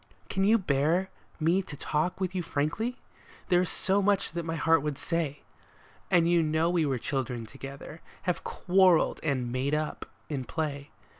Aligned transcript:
Can 0.29 0.43
you 0.43 0.57
bear 0.57 1.11
me 1.39 1.61
to 1.61 1.77
talk 1.77 2.19
with 2.19 2.33
you 2.33 2.41
frankly? 2.41 2.97
There 3.49 3.61
is 3.61 3.87
much 4.01 4.31
that 4.31 4.43
my 4.45 4.55
heart 4.55 4.81
would 4.81 4.97
say, 4.97 5.41
And 6.09 6.27
you 6.27 6.41
know 6.41 6.71
we 6.71 6.87
were 6.87 6.97
children 6.97 7.45
together, 7.45 8.01
have 8.23 8.43
quarreled 8.43 9.19
and" 9.21 9.51
made 9.51 9.75
up" 9.75 10.07
in 10.27 10.43
play. 10.45 10.89